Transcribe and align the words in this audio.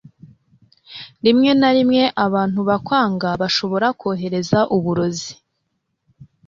rimwe 1.25 1.49
na 1.59 1.69
rimwe, 1.75 2.03
abantu 2.25 2.59
bakwanga 2.69 3.29
bashobora 3.41 3.87
kohereza 3.99 4.59
uburozi 4.75 5.31